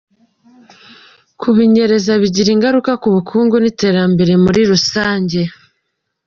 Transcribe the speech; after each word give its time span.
Kubinyereza 1.41 2.11
bigira 2.21 2.49
ingaruka 2.55 2.91
ku 3.01 3.07
bukungu 3.15 3.55
n’iterambere 3.59 4.33
muri 4.43 4.61
rusange. 4.71 5.41